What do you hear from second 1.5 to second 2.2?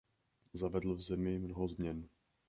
změn.